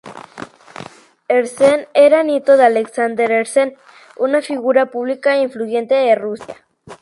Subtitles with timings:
[1.27, 3.75] Herzen era nieto de Alexander Herzen,
[4.17, 6.65] una figura pública influyente en Rusia.